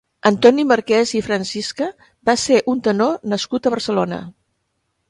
[0.27, 1.91] Antoni Marquès i Francisca
[2.31, 4.23] va ser un tenor nascut a Barcelona.